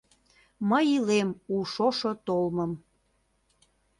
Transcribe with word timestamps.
Мый 0.69 0.85
илем 0.95 1.29
у 1.53 1.57
шошо 1.73 2.11
толмым 2.25 2.71